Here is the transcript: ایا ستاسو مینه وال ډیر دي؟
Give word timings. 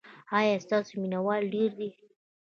ایا 0.37 0.55
ستاسو 0.65 0.91
مینه 1.01 1.19
وال 1.25 1.43
ډیر 1.53 1.69
دي؟ 1.79 1.89